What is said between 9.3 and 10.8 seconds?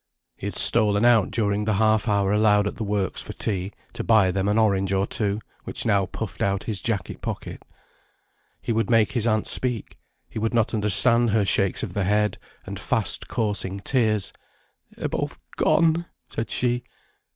speak; he would not